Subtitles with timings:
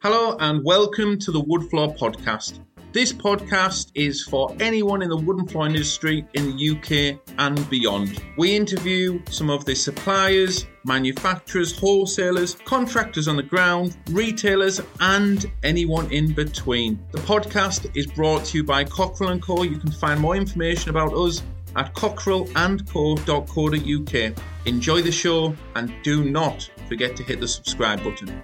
[0.00, 2.60] Hello and welcome to the Wood Floor Podcast.
[2.92, 8.22] This podcast is for anyone in the wooden flooring industry in the UK and beyond.
[8.36, 16.12] We interview some of the suppliers, manufacturers, wholesalers, contractors on the ground, retailers, and anyone
[16.12, 17.04] in between.
[17.10, 19.64] The podcast is brought to you by Cockerill & Co.
[19.64, 21.42] You can find more information about us
[21.74, 24.38] at cockerillandco.co.uk.
[24.64, 28.40] Enjoy the show and do not forget to hit the subscribe button.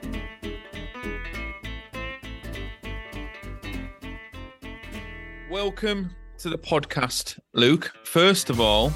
[5.64, 6.10] Welcome
[6.41, 7.91] to the podcast, Luke.
[8.04, 8.91] First of all,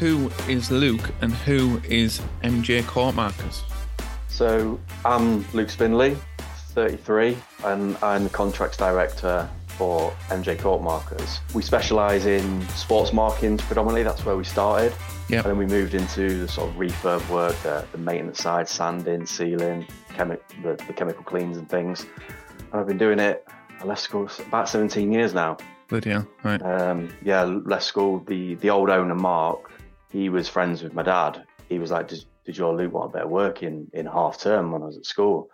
[0.00, 3.62] who is Luke and who is MJ Courtmarkers?
[4.26, 6.16] So I'm Luke Spindley,
[6.72, 11.38] 33, and I'm the contracts director for MJ Courtmarkers.
[11.54, 14.02] We specialise in sports markings predominantly.
[14.02, 14.92] That's where we started.
[15.28, 15.44] Yep.
[15.44, 19.24] And then we moved into the sort of refurb work, the, the maintenance side, sanding,
[19.24, 22.06] sealing, chemi- the, the chemical cleans and things.
[22.72, 23.46] And I've been doing it
[23.84, 25.56] left school about 17 years now.
[25.88, 26.62] Bloody hell, right.
[26.62, 28.20] Um, yeah, left school.
[28.26, 29.72] The the old owner, Mark,
[30.10, 31.44] he was friends with my dad.
[31.68, 34.40] He was like, did, did your Luke want a bit of work in, in half
[34.40, 35.48] term when I was at school?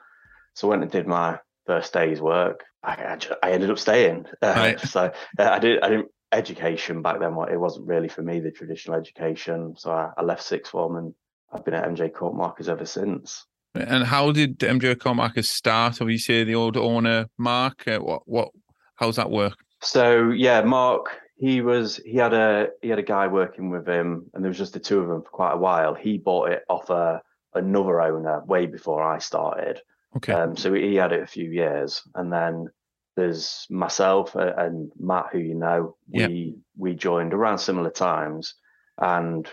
[0.55, 2.65] So I went and did my first day's work.
[2.83, 4.27] I, I, just, I ended up staying.
[4.43, 4.81] Uh, Right.
[4.81, 5.81] so uh, I did.
[5.83, 7.33] I didn't education back then.
[7.51, 9.75] It wasn't really for me the traditional education.
[9.77, 11.15] So I, I left sixth form and
[11.53, 13.47] I've been at MJ Court Markers ever since.
[13.83, 16.01] And how did MJ Courtmarkers start?
[16.01, 17.87] Obviously, the old owner, Mark.
[17.87, 18.49] Uh, what, what,
[18.97, 19.55] how's that work?
[19.83, 24.31] So yeah, Mark, he was he had a he had a guy working with him,
[24.33, 25.95] and there was just the two of them for quite a while.
[25.95, 27.23] He bought it off a
[27.55, 29.81] another owner way before I started.
[30.17, 30.33] Okay.
[30.33, 32.69] Um, so he had it a few years, and then
[33.17, 35.97] there's myself and Matt, who you know.
[36.09, 38.55] We we joined around similar times,
[38.99, 39.47] and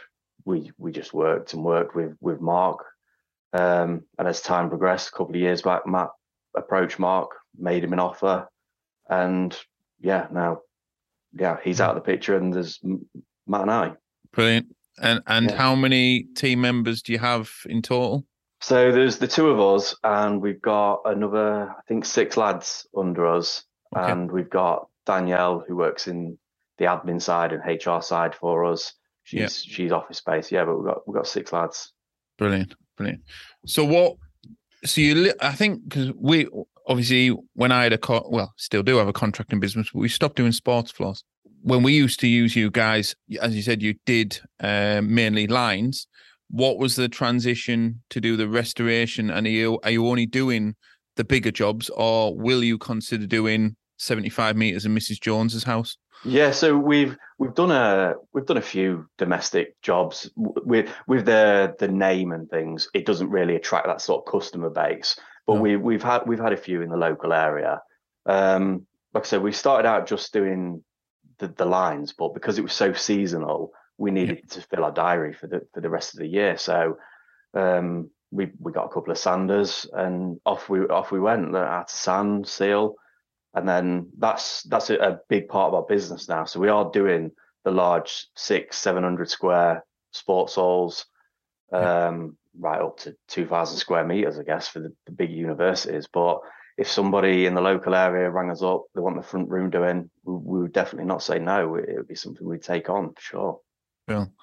[0.45, 2.85] we we just worked and worked with with Mark.
[3.54, 6.09] Um, and as time progressed, a couple of years back, Matt
[6.56, 8.48] approached Mark, made him an offer,
[9.09, 9.56] and
[10.00, 10.62] yeah, now
[11.34, 12.80] yeah, he's out of the picture, and there's
[13.47, 13.94] Matt and I.
[14.31, 14.75] Brilliant.
[15.02, 15.56] And and Yeah.
[15.56, 18.25] how many team members do you have in total?
[18.62, 23.28] So there's the two of us, and we've got another, I think, six lads under
[23.28, 23.66] us,
[23.96, 24.12] Okay.
[24.12, 26.38] and we've got Danielle who works in
[26.78, 28.94] the admin side and HR side for us.
[29.24, 29.75] She's Yeah.
[29.75, 31.92] she's office space, yeah, but we've got we've got six lads.
[32.38, 33.22] Brilliant, brilliant.
[33.66, 34.18] So what?
[34.86, 36.48] So you, I think, because we
[36.88, 40.09] obviously when I had a co- well, still do have a contracting business, but we
[40.09, 41.24] stopped doing sports floors.
[41.62, 46.08] When we used to use you guys, as you said, you did uh, mainly lines.
[46.50, 49.30] What was the transition to do the restoration?
[49.30, 50.75] And are you are you only doing
[51.16, 55.98] the bigger jobs, or will you consider doing seventy five meters in Mrs Jones's house?
[56.25, 61.75] Yeah, so we've we've done a we've done a few domestic jobs with with the
[61.79, 62.88] the name and things.
[62.94, 65.62] It doesn't really attract that sort of customer base, but No.
[65.62, 67.81] we we've had we've had a few in the local area.
[68.25, 70.83] Um, like I said, we started out just doing
[71.39, 75.33] the, the lines, but because it was so seasonal, we needed to fill our diary
[75.33, 76.57] for the for the rest of the year.
[76.57, 76.97] So
[77.53, 81.53] um, we we got a couple of sanders, and off we off we went.
[81.53, 82.95] uh, Out to sand, seal,
[83.53, 86.46] and then that's that's a, a big part of our business now.
[86.46, 87.31] So we are doing
[87.64, 91.06] the large six, seven hundred square sports halls,
[91.72, 92.08] Yeah.
[92.08, 96.08] um, right up to two thousand square meters, I guess, for the, the big universities.
[96.12, 96.40] But
[96.78, 100.09] if somebody in the local area rang us up, they want the front room doing,
[100.24, 101.75] we, we would definitely not say no.
[101.75, 103.59] It would be something we'd take on for sure.
[104.08, 104.34] Well,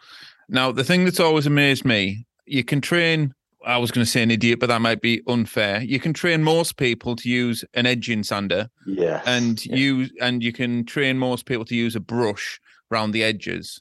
[0.48, 3.34] now the thing that's always amazed me, you can train.
[3.66, 5.82] I was going to say an idiot, but that might be unfair.
[5.82, 9.22] You can train most people to use an edging sander, Yes.
[9.26, 9.76] and yeah.
[9.76, 12.60] use and you can train most people to use a brush
[12.90, 13.80] around the edges.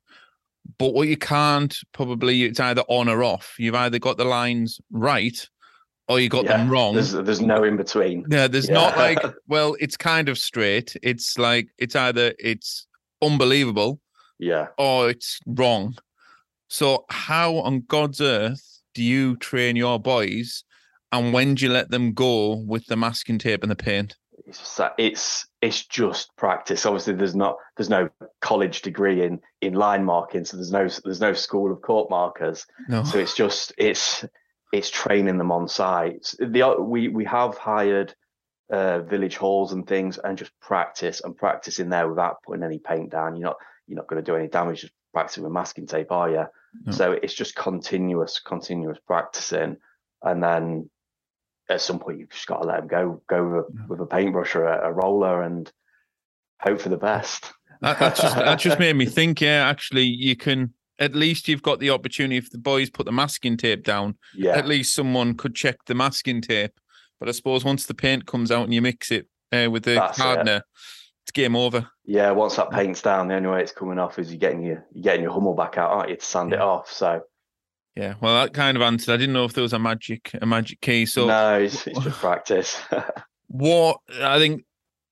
[0.78, 3.56] But what you can't probably it's either on or off.
[3.58, 5.48] You've either got the lines right,
[6.08, 6.94] or you got them wrong.
[6.96, 8.26] There's there's no in between.
[8.30, 10.96] Yeah, there's not like well, it's kind of straight.
[11.02, 12.86] It's like it's either it's
[13.22, 14.00] unbelievable
[14.40, 14.68] Yeah.
[14.78, 15.96] or it's wrong.
[16.68, 20.66] So how on God's earth do you train your boys
[21.14, 24.18] and when do you let them go with the masking tape and the paint?
[24.98, 26.86] it's it's just practice.
[26.86, 28.10] Obviously, there's not there's no
[28.42, 32.66] college degree in in line marking, so there's no there's no school of court markers.
[32.90, 33.04] No.
[33.04, 34.26] So it's just it's
[34.74, 36.34] it's training them on site.
[36.40, 38.14] The we we have hired
[38.70, 42.80] uh, village halls and things, and just practice and practice in there without putting any
[42.80, 43.38] paint down.
[43.38, 43.58] You're not
[43.88, 46.46] you're not going to do any damage just practicing with masking tape, are you?
[46.86, 46.92] No.
[46.92, 49.78] So it's just continuous continuous practicing,
[50.24, 50.90] and then
[51.70, 53.86] at some point you've just got to let them go go with a, Yeah.
[53.88, 55.72] with a paintbrush or a, a roller and
[56.62, 57.52] hope for the best.
[57.82, 59.42] That, that just that just made me think.
[59.42, 60.74] Yeah, actually, you can.
[61.00, 64.18] At least you've got the opportunity if the boys put the masking tape down.
[64.36, 66.78] yeah At least someone could check the masking tape
[67.22, 69.94] But I suppose once the paint comes out and you mix it uh, with the
[69.96, 70.64] That's it.
[71.30, 71.88] It's game over.
[72.06, 74.84] Yeah, once that paint's down, the only way it's coming off is you're getting your
[74.92, 76.92] you're getting your Hummel back out, aren't you, to sand it off.
[76.92, 77.22] So
[77.96, 79.14] Yeah, well, that kind of answered.
[79.14, 81.06] I didn't know if there was a magic a magic key.
[81.06, 82.82] So no, it's, it's just practice.
[83.48, 84.64] what I think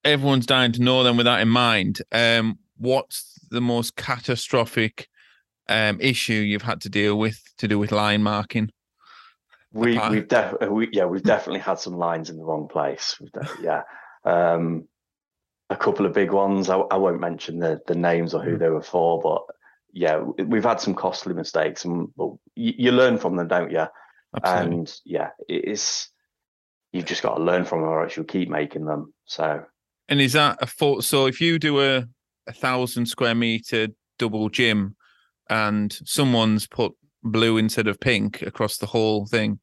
[0.03, 5.07] everyone's dying to know then with that in mind, um, what's the most catastrophic
[5.69, 8.71] um issue you've had to deal with to do with line marking?
[9.71, 13.21] We we've definitely we, yeah we've definitely had some lines in the wrong place.
[13.33, 13.83] Def- yeah,
[14.25, 14.87] um,
[15.69, 16.69] a couple of big ones.
[16.69, 18.59] I, I won't mention the the names or who Mm.
[18.59, 19.43] they were for, but
[19.93, 23.85] yeah, we've had some costly mistakes, and but you, you learn from them, don't you?
[24.35, 24.77] Absolutely.
[24.77, 26.09] And yeah, it is.
[26.91, 29.13] You've just got to learn from them, or else you'll keep making them.
[29.25, 29.63] So
[30.09, 31.03] And is that a fault?
[31.03, 32.05] So if you do a
[32.47, 33.87] a thousand square meter
[34.19, 34.95] double gym,
[35.49, 36.93] and someone's put
[37.23, 39.59] blue instead of pink across the whole thing,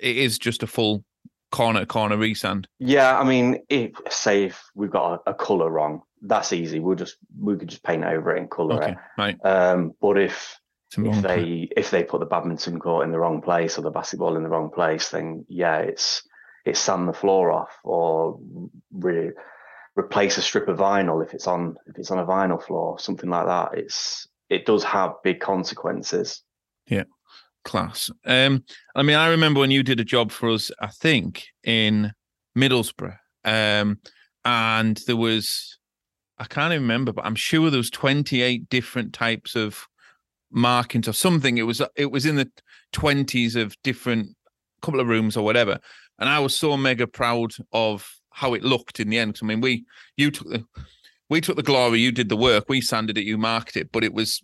[0.00, 1.04] it is just a full
[1.50, 2.66] corner corner resand.
[2.78, 6.80] yeah, I mean, if say if we've got a, a color wrong, that's easy.
[6.80, 9.36] We'll just we could just paint over it and color Okay, right.
[9.44, 10.58] Um, but if
[10.96, 14.36] if they if they put the badminton court in the wrong place or the basketball
[14.36, 16.22] in the wrong place, then yeah, it's
[16.64, 18.38] it's sand the floor off or
[18.92, 19.32] re-
[19.96, 23.30] replace a strip of vinyl if it's on if it's on a vinyl floor, something
[23.30, 23.78] like that.
[23.78, 26.42] It's it does have big consequences.
[27.64, 28.10] Class.
[28.24, 28.64] Um,
[28.94, 32.12] I mean, I remember when you did a job for us, I think in
[32.56, 33.98] Middlesbrough, um,
[34.44, 35.78] and there was,
[36.38, 39.86] I can't even remember, but I'm sure there was 28 different types of
[40.50, 41.58] markings or something.
[41.58, 42.50] It was it was in the
[42.92, 44.36] 20s of different
[44.82, 45.78] couple of rooms or whatever,
[46.18, 49.38] and I was so mega proud of how it looked in the end.
[49.42, 49.84] I mean, we
[50.16, 50.64] you took the
[51.28, 54.02] we took the glory, you did the work, we sanded it, you marked it, but
[54.02, 54.42] it was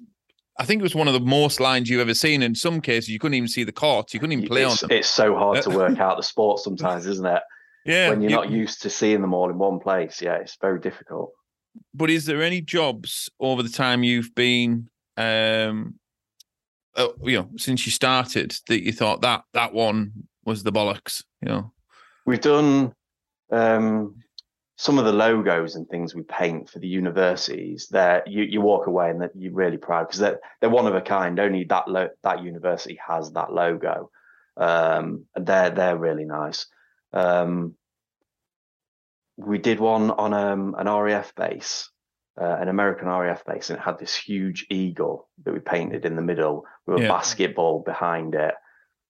[0.59, 2.43] I think it was one of the most lines you've ever seen.
[2.43, 4.15] In some cases, you couldn't even see the court.
[4.15, 4.99] You couldn't even play it's, on them.
[4.99, 7.43] it's so hard to work out the sport sometimes, isn't it?
[7.85, 8.09] Yeah.
[8.11, 10.21] when you're you- not used to seeing them all in one place.
[10.23, 11.33] Yeah, it's very difficult.
[11.95, 15.95] but is there any jobs over the time you've been, um,
[16.97, 20.13] uh, you know, since you started that you thought that that one
[20.45, 21.23] was the bollocks?
[21.43, 21.73] You know.
[22.25, 22.93] We've done
[23.53, 24.17] um,
[24.77, 27.89] some of the logos and things we paint for the universities.
[27.91, 30.95] There, you you walk away and that you're really proud because they're they're one of
[30.95, 31.39] a kind.
[31.41, 34.11] Only that lo- that university has that logo,
[34.57, 36.67] um, and they're they're really nice.
[37.13, 37.75] Um,
[39.37, 41.91] we did one on um, an RAF base,
[42.41, 46.17] uh, an American RAF base, and it had this huge eagle that we painted in
[46.17, 47.09] the middle with a Yeah.
[47.09, 48.55] basketball behind it.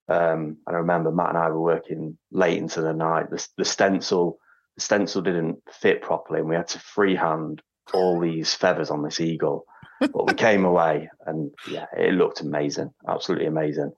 [0.09, 3.29] Um, and I remember Matt and I were working late into the night.
[3.29, 4.39] The, the stencil,
[4.77, 7.61] the stencil didn't fit properly, and we had to freehand
[7.93, 9.65] all these feathers on this eagle.
[9.99, 13.91] But we came away, and yeah, it looked amazing, absolutely amazing.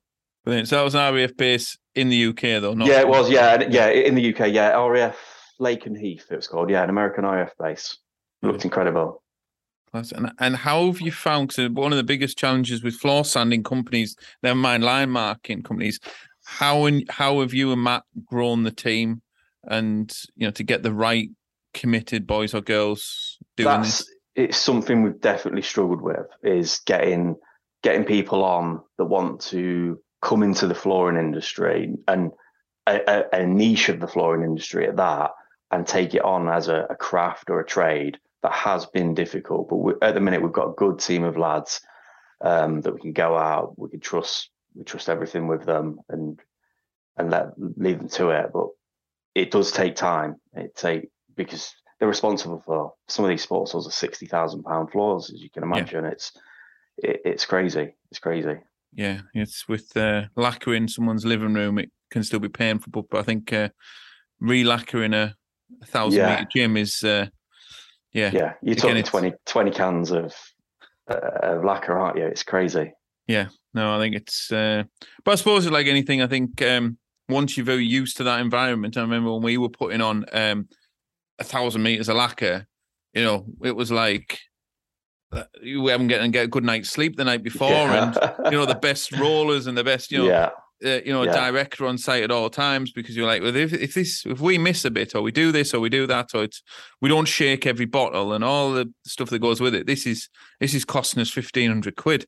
[0.46, 0.70] Brilliant.
[0.70, 2.74] So that was an RAF base in the UK, though.
[2.74, 3.30] Not yeah, it was.
[3.30, 5.18] Yeah, yeah, in the UK, yeah, RAF
[5.60, 6.70] Lakenheath, it was called.
[6.70, 7.98] Yeah, an American RAF base.
[8.42, 9.22] Looked incredible.
[9.92, 11.50] And and how have you found?
[11.50, 16.00] Because one of the biggest challenges with floor sanding companies, never mind line marking companies,
[16.46, 19.22] how and how have you and Matt grown the team,
[19.68, 21.30] and you know to get the right
[21.74, 24.16] committed boys or girls doing That's this?
[24.36, 27.36] it's something we've definitely struggled with is getting
[27.84, 32.32] getting people on that want to come into the flooring industry and
[32.88, 35.31] a, a, a niche of the flooring industry at that
[35.72, 39.69] and take it on as a, a craft or a trade that has been difficult
[39.69, 41.81] but we, at the minute we've got a good team of lads
[42.42, 46.40] um, that we can go out we can trust we trust everything with them and
[47.18, 48.68] and let leave them to it but
[49.36, 53.88] it does take time it take because they're responsible for some of these sports halls
[53.88, 56.06] are sixty thousand pound floors, as you can imagine.
[56.06, 56.31] It's
[56.98, 57.95] it, it's crazy.
[58.12, 58.57] It's crazy.
[58.94, 62.92] Yeah, it's with uh, lacquer in someone's living room, it can still be painful.
[62.92, 63.69] But, but I think uh,
[64.40, 65.36] re-lacquering a,
[65.81, 66.36] a thousand Yeah.
[66.38, 67.28] meter gym is, uh,
[68.14, 70.33] yeah, Yeah, you're Again, talking it's- 20, 20 cans of
[71.09, 72.26] uh, of lacquer, aren't you?
[72.26, 72.94] It's crazy.
[73.28, 74.52] Yeah, no, I think it's.
[74.52, 74.83] Uh,
[75.24, 76.21] but I suppose it's like anything.
[76.21, 76.98] I think um,
[77.30, 80.68] once you're very used to that environment, I remember when we were putting on um,
[81.40, 82.68] a thousand meters of lacquer,
[83.14, 84.40] you know, it was like
[85.31, 88.66] uh, you haven't getting get a good night's sleep the night before, and you know
[88.66, 90.50] the best rollers and the best, you know, yeah,
[90.83, 91.31] uh, you know, Yeah.
[91.31, 94.40] a director on site at all times because you're like, well, if, if this, if
[94.40, 96.64] we miss a bit, or we do this, or we do that, or it's
[97.00, 99.86] we don't shake every bottle and all the stuff that goes with it.
[99.86, 102.26] This is this is costing us fifteen hundred quid.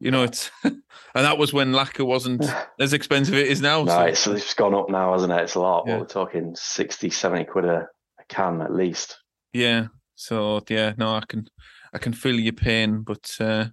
[0.00, 0.82] You know, it's and
[1.14, 2.44] that was when lacquer wasn't
[2.80, 3.84] as expensive as it is now.
[3.84, 5.42] no, so, it's, it's gone up now, hasn't it?
[5.42, 5.84] It's a lot.
[5.86, 5.98] Yeah.
[5.98, 9.18] We're talking 60, 70 quid a, a can at least.
[9.52, 9.86] yeah.
[10.16, 11.48] So yeah, no, I can
[11.92, 13.66] I can feel your pain, but uh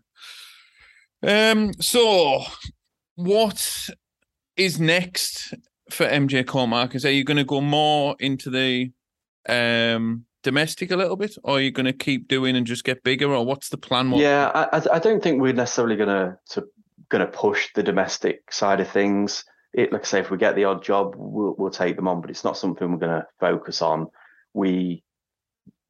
[1.21, 2.41] um so
[3.15, 3.89] what
[4.57, 5.53] is next
[5.89, 7.05] for MJ Court Markers?
[7.05, 8.91] Are you going to go more into the
[9.47, 13.03] um, domestic a little bit, or are you going to keep doing and just get
[13.03, 14.11] bigger, or what's the plan?
[14.11, 16.65] What- Yeah, I, I don't think we're necessarily gonna to
[17.09, 19.43] gonna push the domestic side of things.
[19.73, 22.21] It, like I say, if we get the odd job, we'll we'll take them on,
[22.21, 24.07] but it's not something we're gonna focus on.
[24.53, 25.03] We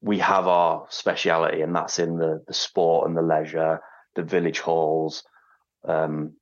[0.00, 3.80] we have our speciality, and that's in the the sport and the leisure,
[4.16, 5.24] the village halls,
[5.86, 6.34] um,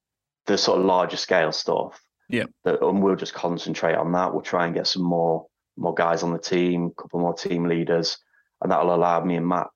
[0.47, 2.01] the sort of larger scale stuff.
[2.29, 2.45] Yeah.
[2.65, 4.33] That, and we'll just concentrate on that.
[4.33, 5.47] We'll try and get some more
[5.77, 8.19] more guys on the team, a couple more team leaders,
[8.63, 9.69] and that'll allow me and Matt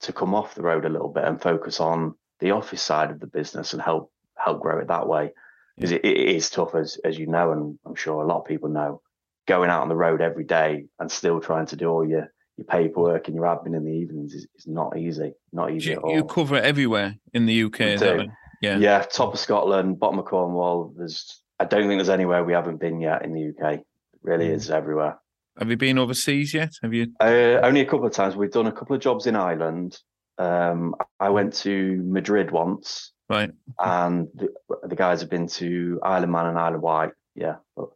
[0.00, 3.20] to come off the road a little bit and focus on the office side of
[3.20, 5.32] the business and help help grow it that way.
[5.76, 8.46] Because it, it is tough, as as you know, and I'm sure a lot of
[8.46, 9.00] people know,
[9.46, 12.64] going out on the road every day and still trying to do all your your
[12.66, 15.32] paperwork and your admin in the evenings is, is not easy.
[15.52, 16.14] Not easy you, at all.
[16.14, 17.80] you cover everywhere in the UK.
[17.80, 18.28] Is that right?
[18.62, 18.78] Yeah.
[18.78, 20.94] yeah, top of Scotland, bottom of Cornwall.
[20.96, 23.74] There's I don't think there's anywhere we haven't been yet in the UK.
[23.80, 23.86] It
[24.22, 24.54] really Mm.
[24.54, 25.18] is everywhere.
[25.58, 26.72] Have you been overseas yet?
[26.82, 27.08] Have you?
[27.20, 28.34] Uh, only a couple of times.
[28.36, 29.98] We've done a couple of jobs in Ireland.
[30.38, 33.50] Um, I went to Madrid once, Right.
[33.78, 34.48] and the,
[34.88, 37.10] the guys have been to Isle of Man and Isle of Wight.
[37.36, 37.90] Yeah, but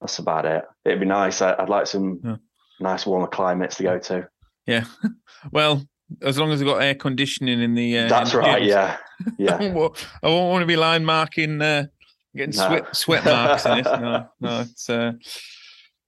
[0.00, 0.64] that's about it.
[0.86, 1.42] It'd be nice.
[1.42, 2.36] I, I'd like some Yeah.
[2.80, 4.28] nice warmer climates to go to.
[4.66, 4.84] Yeah.
[5.52, 5.86] Well,
[6.22, 7.98] as long as they've got air conditioning in the.
[7.98, 8.62] Uh, that's in right.
[8.62, 8.66] gyms.
[8.68, 8.96] Yeah,
[9.58, 9.72] I yeah.
[9.72, 11.86] won't, I won't want to be line marking, uh,
[12.34, 12.66] getting No.
[12.66, 13.84] sweat sweat marks in it.
[14.00, 14.60] No, no.
[14.62, 15.12] It's uh...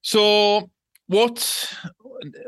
[0.01, 0.71] so.
[1.09, 1.75] What?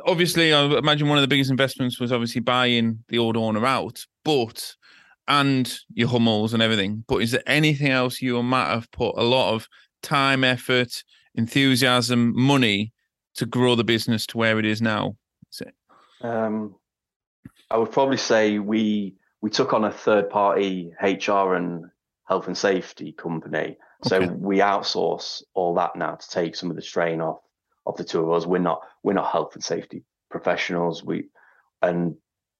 [0.06, 4.04] Obviously, I imagine one of the biggest investments was obviously buying the old owner out,
[4.24, 4.76] but
[5.28, 7.04] and your Hummels and everything.
[7.06, 9.68] But is there anything else you Matt have put a lot of
[10.02, 11.04] time, effort,
[11.36, 12.92] enthusiasm, money
[13.36, 15.16] to grow the business to where it is now?
[16.22, 16.74] Um,
[17.70, 21.86] I would probably say we we took on a third party HR and
[22.26, 23.78] health and safety company.
[24.02, 24.26] So Okay.
[24.26, 27.40] we outsource all that now to take some of the strain off
[27.90, 28.46] of the two of us.
[28.46, 31.04] We're not we're not health and safety professionals.
[31.04, 31.28] We
[31.82, 32.16] and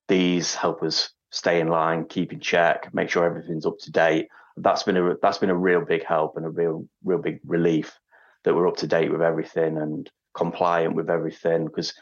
[0.09, 4.29] these help us stay in line, keep in check, make sure everything's up to date.
[4.57, 7.99] That's been a that's been a real big help and a real real big relief
[8.45, 11.93] that we're up to date with everything and compliant with everything because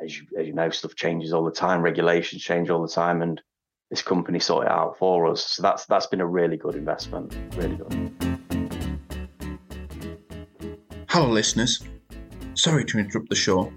[0.00, 3.22] as you as you know, stuff changes all the time, regulations change all the time,
[3.22, 3.40] and
[3.90, 5.44] this company sort it out for us.
[5.44, 8.12] So that's that's been a really good investment, really good.
[11.08, 11.82] Hello, listeners.
[12.58, 13.72] Sorry to interrupt the show.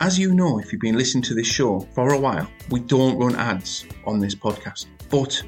[0.00, 3.18] As you know, if you've been listening to this show for a while, we don't
[3.18, 5.42] run ads on this podcast, but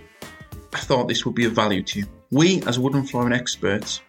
[0.74, 2.06] I thought this would be of value to you.
[2.30, 4.02] We, as wooden flooring experts,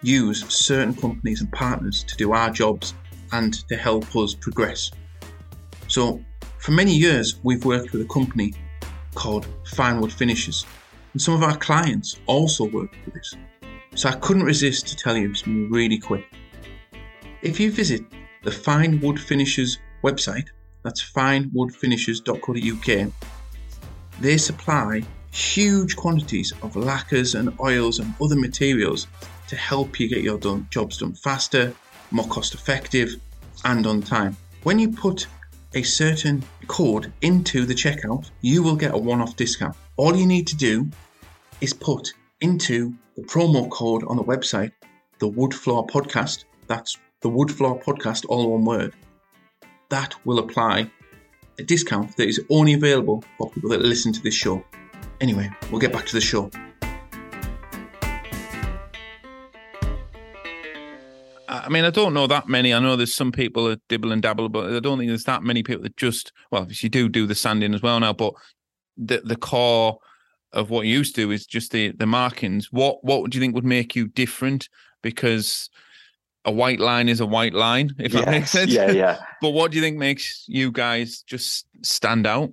[0.00, 2.94] use certain companies and partners to do our jobs
[3.32, 4.90] and to help us progress.
[5.86, 6.24] So,
[6.56, 8.54] for many years, we've worked with a company
[9.14, 10.64] called Fine Wood Finishes,
[11.12, 13.34] and some of our clients also work with this.
[13.94, 16.24] So, I couldn't resist to tell you something really quick.
[17.42, 18.04] If you visit
[18.42, 20.48] the Fine Wood Finishers website,
[20.82, 23.12] that's finewoodfinishers.co.uk,
[24.20, 29.06] they supply huge quantities of lacquers and oils and other materials
[29.48, 31.72] to help you get your done, jobs done faster,
[32.10, 33.16] more cost effective,
[33.64, 34.36] and on time.
[34.64, 35.26] When you put
[35.74, 39.76] a certain code into the checkout, you will get a one off discount.
[39.96, 40.90] All you need to do
[41.62, 44.72] is put into the promo code on the website
[45.20, 46.44] the Wood Floor Podcast.
[46.66, 48.94] That's the Wood Floor Podcast, all in one word.
[49.90, 50.90] That will apply
[51.58, 54.64] a discount that is only available for people that listen to this show.
[55.20, 56.50] Anyway, we'll get back to the show.
[61.48, 62.72] I mean, I don't know that many.
[62.72, 65.42] I know there's some people that dibble and dabble, but I don't think there's that
[65.42, 68.12] many people that just well, if you do do the sanding as well now.
[68.12, 68.34] But
[68.96, 69.98] the the core
[70.52, 72.72] of what you used to do is just the the markings.
[72.72, 74.68] What what would you think would make you different?
[75.02, 75.68] Because
[76.44, 78.72] a white line is a white line, if that makes sense.
[78.72, 79.18] Yeah, yeah.
[79.40, 82.52] But what do you think makes you guys just stand out?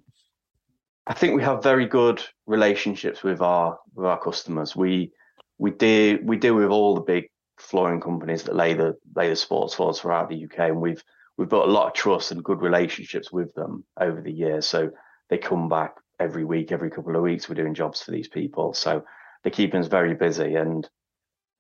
[1.05, 4.75] I think we have very good relationships with our with our customers.
[4.75, 5.11] We
[5.57, 9.35] we deal we deal with all the big flooring companies that lay the lay the
[9.35, 11.03] sports floors throughout the UK, and we've
[11.37, 14.65] we've built a lot of trust and good relationships with them over the years.
[14.65, 14.91] So
[15.29, 17.47] they come back every week, every couple of weeks.
[17.47, 19.03] We're doing jobs for these people, so
[19.43, 20.55] they're keeping us very busy.
[20.55, 20.87] And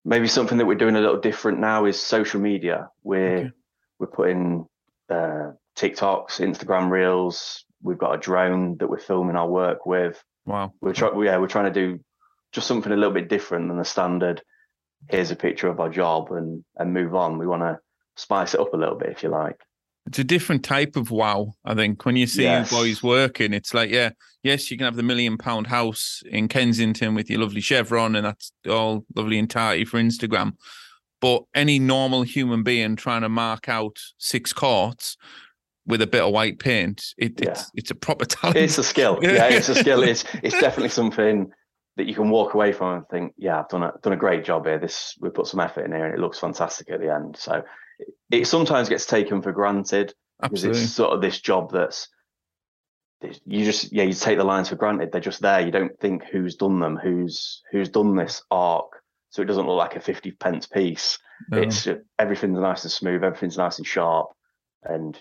[0.07, 2.89] maybe something that we're doing a little different now is social media.
[3.03, 3.51] We're Okay.
[3.99, 4.65] we're putting
[5.09, 7.65] uh, TikToks, Instagram reels.
[7.83, 10.23] We've got a drone that we're filming our work with.
[10.45, 10.73] Wow.
[10.81, 11.99] We're trying, yeah, we're trying to do
[12.53, 14.41] just something a little bit different than the standard.
[15.09, 17.37] Here's a picture of our job and and move on.
[17.37, 17.79] We want to
[18.15, 19.59] spice it up a little bit, if you like.
[20.07, 21.53] It's a different type of wow.
[21.65, 22.71] I think when you see Yes.
[22.71, 24.11] boys working, it's like, yeah,
[24.43, 28.25] yes, you can have the million pound house in Kensington with your lovely chevron, and
[28.25, 30.53] that's all lovely and tidy for Instagram.
[31.19, 35.17] But any normal human being trying to mark out six courts
[35.85, 37.51] with a bit of white paint, it, Yeah.
[37.51, 38.57] it's it's a proper talent.
[38.57, 39.19] It's a skill.
[39.21, 40.03] Yeah, it's a skill.
[40.03, 41.49] It's it's definitely something
[41.97, 44.45] that you can walk away from and think, yeah, I've done a done a great
[44.45, 44.77] job here.
[44.79, 47.35] This we put some effort in here, and it looks fantastic at the end.
[47.37, 47.63] So
[48.31, 52.09] it, sometimes gets taken for granted because it's sort of this job that's
[53.45, 55.11] you just yeah you take the lines for granted.
[55.11, 55.61] They're just there.
[55.61, 59.77] You don't think who's done them, who's who's done this arc, so it doesn't look
[59.77, 61.17] like a fifty pence piece.
[61.49, 61.61] No.
[61.61, 61.87] It's
[62.19, 63.23] everything's nice and smooth.
[63.23, 64.27] Everything's nice and sharp,
[64.83, 65.19] and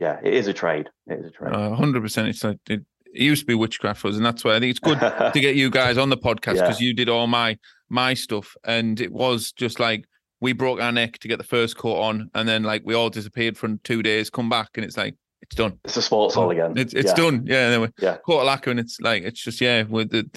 [0.00, 0.90] yeah, it is a trade.
[1.06, 1.54] It is a trade.
[1.54, 2.28] Uh, hundred percent.
[2.28, 4.70] It's like it, it used to be witchcraft for us, and that's why I think
[4.70, 5.00] it's good
[5.34, 9.00] to get you guys on the podcast because you did all my my stuff, and
[9.00, 10.04] it was just like
[10.44, 13.08] we broke our neck to get the first coat on, and then like we all
[13.08, 15.78] disappeared for two days, come back, and it's like it's done.
[15.84, 16.76] It's a sports hall again.
[16.76, 17.14] It's it's yeah.
[17.14, 17.46] done.
[17.46, 18.18] Yeah, and then we Yeah.
[18.18, 19.84] quarter lacquer, and it's like it's just yeah.
[19.84, 20.30] With the,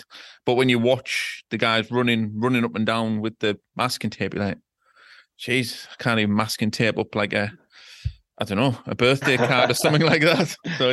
[0.46, 4.34] but when you watch the guys running running up and down with the masking tape,
[4.34, 4.60] you're like,
[5.38, 7.52] jeez, I can't even masking tape up like a
[8.38, 10.56] I don't know a birthday card or something like that.
[10.78, 10.92] So,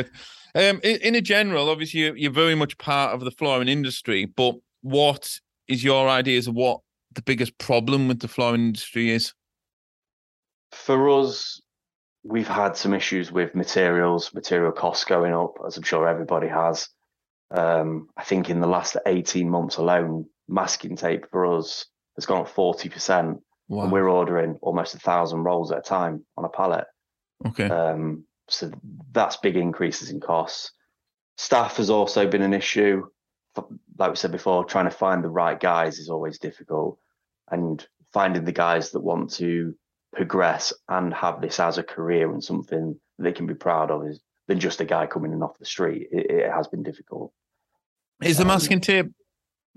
[0.55, 4.25] um, in, in a general, obviously you're, you're very much part of the flooring industry,
[4.25, 6.81] but what is your ideas of what
[7.15, 9.33] the biggest problem with the flooring industry is?
[10.71, 11.61] For us,
[12.23, 16.89] we've had some issues with materials, material costs going up, as I'm sure everybody has.
[17.51, 22.41] Um, I think in the last 18 months alone, masking tape for us has gone
[22.41, 23.83] up 40%, Wow.
[23.83, 26.85] and we're ordering almost a thousand rolls at a time on a pallet.
[27.47, 27.67] okay.
[27.67, 28.71] Um, so
[29.11, 30.71] that's big increases in costs.
[31.37, 33.07] Staff has also been an issue.
[33.97, 36.99] Like we said before, trying to find the right guys is always difficult,
[37.51, 39.75] and finding the guys that want to
[40.13, 44.19] progress and have this as a career and something they can be proud of is
[44.47, 46.07] than just a guy coming in off the street.
[46.11, 47.31] It, it has been difficult.
[48.23, 49.11] Is the um, masking tape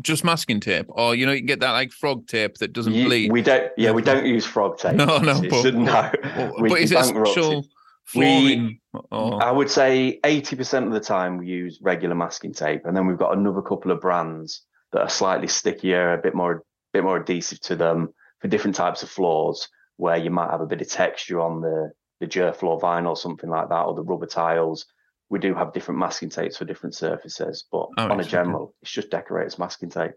[0.00, 2.92] just masking tape, or you know you can get that like frog tape that doesn't
[2.94, 3.32] You- bleed?
[3.32, 3.72] we don't.
[3.76, 4.94] Yeah, we don't use frog tape.
[4.94, 6.10] No, no, It's- but- no.
[6.38, 7.66] Or- We but is it special
[8.14, 12.83] We- or- I would say 80% of the time we use regular masking tape.
[12.85, 16.62] And then we've got another couple of brands that are slightly stickier, a bit more
[16.92, 20.66] bit more adhesive to them for different types of floors where you might have a
[20.66, 24.87] bit of texture on the, the Durfloor vinyl, something like that, or the rubber tiles.
[25.29, 28.90] We do have different masking tapes for different surfaces, but Oh, on a general, it's
[28.92, 30.12] just decorators masking tape.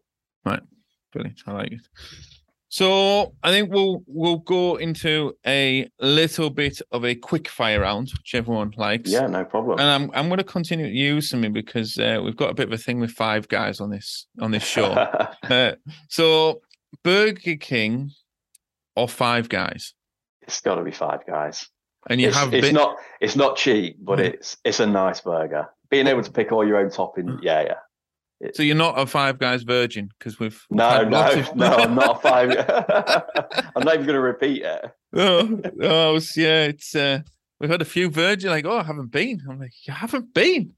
[0.46, 0.62] Right,
[1.12, 1.42] brilliant.
[1.48, 1.82] I like it.
[2.74, 8.12] So I think we'll we'll go into a little bit of a quick fire round,
[8.18, 9.10] which everyone likes.
[9.12, 9.78] Yeah, no problem.
[9.78, 12.68] And I'm I'm going to continue to use something because uh, we've got a bit
[12.68, 14.86] of a thing with five guys on this on this show.
[15.50, 15.74] uh,
[16.08, 16.62] so
[17.04, 18.12] Burger King
[18.96, 19.94] or Five Guys,
[20.42, 21.68] it's got to be five guys.
[22.10, 24.34] and you it's, have it's been, not it's not cheap, but Mm.
[24.34, 25.68] it's it's a nice burger.
[25.90, 27.74] Being able to pick all your own topping, yeah, yeah.
[28.54, 32.18] So you're not a Five Guys virgin because we've No, no, of- no, I'm not
[32.18, 32.50] a five.
[33.76, 34.86] I'm not even going to repeat it.
[35.14, 37.20] oh, oh, yeah, it's uh,
[37.60, 39.42] we've had a few virgin like, oh, I haven't been.
[39.50, 40.74] I'm like, you haven't been.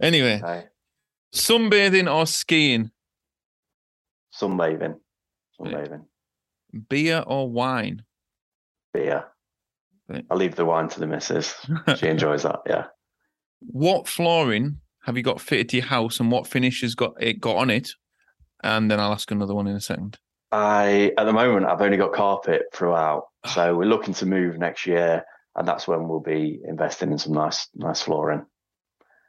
[0.00, 0.40] Anyway,
[1.34, 2.90] sunbathing or skiing,
[4.34, 4.98] Sunbathing,
[5.60, 6.04] sunbathing,
[6.88, 8.02] beer or wine.
[8.94, 9.24] beer.
[10.30, 11.54] I leave the wine to the missus.
[11.98, 12.60] She enjoys that.
[12.66, 12.86] Yeah.
[13.60, 17.40] what flooring have you got fitted to your house, and what finish has got it
[17.40, 17.90] got on it?
[18.62, 20.18] And then I'll ask another one in a second.
[20.52, 24.86] I at the moment I've only got carpet throughout, so we're looking to move next
[24.86, 25.24] year,
[25.56, 28.44] and that's when we'll be investing in some nice, nice flooring.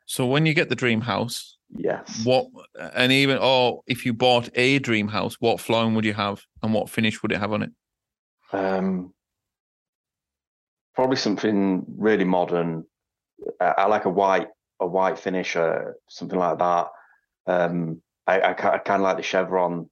[0.05, 2.25] So when you get the dream house, Yes.
[2.25, 2.47] what
[2.95, 6.73] and even or if you bought a dream house, what flooring would you have, and
[6.73, 7.71] what finish would it have on it?
[8.51, 9.13] Um,
[10.95, 12.83] probably something really modern.
[13.61, 14.47] I, I like a white,
[14.81, 16.87] a white finish, uh, something like that.
[17.47, 19.89] Um, I, I, kind of like the chevron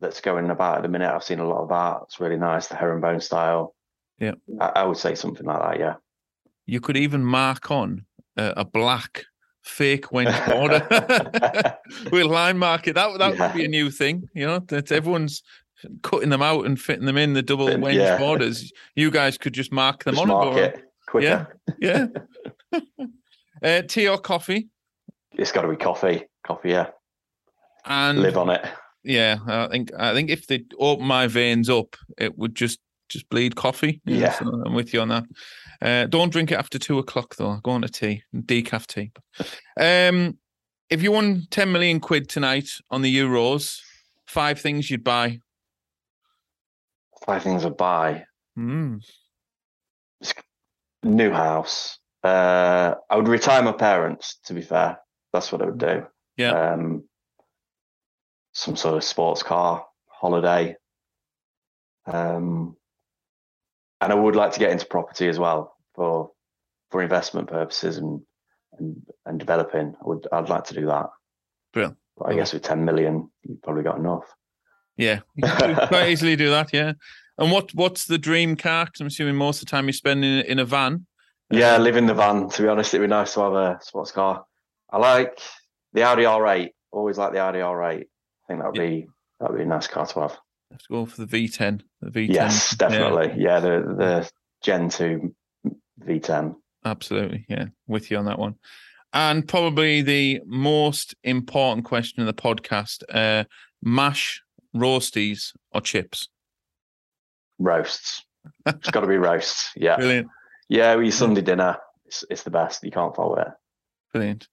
[0.00, 1.12] that's going about at the minute.
[1.12, 2.04] I've seen a lot of that.
[2.04, 3.74] It's really nice, the herringbone style.
[4.18, 4.32] Yeah.
[4.60, 5.78] I, I would say something like that.
[5.80, 5.94] Yeah.
[6.66, 8.04] You could even mark on
[8.36, 9.24] uh, a black
[9.62, 11.76] fake wench border
[12.12, 12.94] with line mark it.
[12.94, 13.46] That that Yeah.
[13.46, 14.60] would be a new thing, you know.
[14.60, 15.42] That everyone's
[16.02, 18.18] cutting them out and fitting them in the double wench yeah.
[18.18, 18.72] borders.
[18.96, 20.28] You guys could just mark them Just on.
[20.28, 21.56] mark it quicker.
[21.80, 22.06] Yeah,
[22.72, 22.80] Yeah.
[23.62, 24.68] uh, tea or coffee,
[25.32, 26.24] It's got to be coffee.
[26.46, 26.70] Coffee.
[26.70, 26.88] Yeah.
[27.84, 28.64] and Live on it.
[29.04, 33.28] yeah, I think I think if they open my veins up, it would just just
[33.30, 34.00] bleed coffee.
[34.04, 34.32] Yeah.
[34.32, 35.24] so I'm with you on that.
[35.80, 37.58] Uh, don't drink it after two o'clock though.
[37.62, 39.10] Go on to tea, decaf tea.
[39.80, 40.38] Um,
[40.90, 43.78] if you won ten million quid tonight on the Euros,
[44.26, 45.40] five things you'd buy.
[47.26, 48.24] Five things I buy.
[48.58, 49.00] Mm.
[51.04, 51.97] New house.
[52.22, 54.38] Uh, I would retire my parents.
[54.46, 54.98] To be fair,
[55.32, 56.06] that's what I would do.
[56.36, 56.72] Yeah.
[56.72, 57.04] Um,
[58.52, 60.76] some sort of sports car holiday.
[62.06, 62.76] Um,
[64.00, 66.30] and I would like to get into property as well for
[66.90, 68.22] for investment purposes and
[68.78, 69.94] and, and developing.
[70.02, 71.06] I would I'd like to do that.
[71.72, 71.96] Brilliant.
[72.16, 74.24] But I guess with ten million, you've probably got enough.
[74.96, 76.72] Yeah, you could quite easily do that.
[76.72, 76.94] Yeah.
[77.36, 78.86] And what what's the dream car?
[78.86, 81.06] Because I'm assuming most of the time you spend in, in a van.
[81.50, 82.48] Yeah, live in the van.
[82.48, 84.44] To be honest, it'd be nice to have a sports car.
[84.90, 85.40] I like
[85.92, 86.70] the Audi R8.
[86.92, 88.00] Always like the Audi R8.
[88.00, 88.04] I
[88.46, 89.08] think that'd be
[89.40, 90.38] that'd be a nice car to have.
[90.70, 91.82] Let's go for the V10.
[92.02, 92.34] The V10.
[92.34, 93.34] Yes, definitely.
[93.42, 94.30] Yeah, the the
[94.62, 95.34] Gen two
[96.04, 96.56] V10.
[96.84, 97.46] Absolutely.
[97.48, 98.56] Yeah, with you on that one.
[99.12, 103.44] And probably the most important question in the podcast: uh,
[103.82, 104.42] mash,
[104.76, 106.28] roasties, or chips?
[107.58, 108.24] Roasts.
[108.66, 109.70] it's got to be roasts.
[109.76, 109.96] Yeah.
[109.98, 110.28] Brilliant.
[110.68, 111.78] Yeah, we Sunday dinner.
[112.06, 112.82] It's, it's the best.
[112.84, 113.48] You can't fault it.
[114.12, 114.48] Brilliant.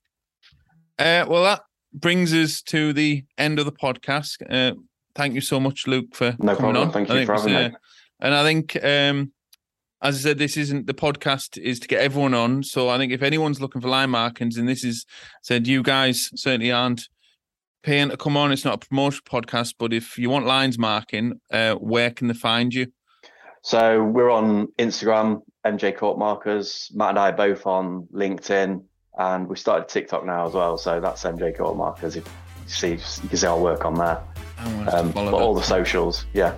[0.98, 1.62] Uh, well, that
[1.94, 4.42] brings us to the end of the podcast.
[4.50, 4.76] Uh,
[5.14, 6.88] thank you so much, Luke, for No coming problem.
[6.88, 6.92] on.
[6.92, 7.66] Thank you for was, having me.
[7.66, 7.80] uh,
[8.22, 9.32] And I think, um,
[10.02, 12.64] as I said, this isn't the podcast is to get everyone on.
[12.64, 15.06] So I think if anyone's looking for line markings, and this is
[15.42, 17.08] said, you guys certainly aren't
[17.84, 18.52] paying to come on.
[18.52, 22.34] It's not a promotion podcast, but if you want lines marking, uh, where can they
[22.34, 22.88] find you?
[23.66, 26.92] So we're on Instagram, MJ Court Markers.
[26.94, 28.84] Matt and I are both on LinkedIn,
[29.18, 30.78] and we started TikTok now as well.
[30.78, 32.16] So that's MJ Court Markers.
[32.16, 32.32] If you
[32.68, 34.22] see, you can see our work on there.
[34.60, 35.34] I want to Um, but that.
[35.34, 36.54] all the socials, yeah,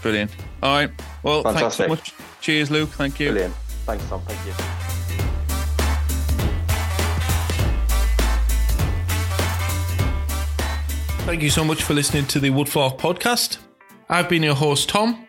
[0.00, 0.30] Brilliant.
[0.62, 0.90] All right.
[1.24, 1.88] Well, thanks so Fantastic.
[1.88, 2.14] much.
[2.40, 2.90] Cheers, Luke.
[2.90, 3.30] Thank you.
[3.30, 3.54] brilliant.
[3.84, 4.22] Thanks, Tom.
[4.24, 4.52] Thank you.
[11.26, 13.58] Thank you so much for listening to the Wood Floor podcast.
[14.08, 15.27] I've been your host, Tom.